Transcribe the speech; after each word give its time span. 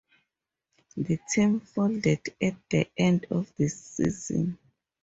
The 0.97 1.19
team 1.31 1.59
folded 1.59 2.21
at 2.41 2.55
the 2.71 2.89
end 2.97 3.27
of 3.29 3.55
this 3.55 3.79
season. 3.79 4.57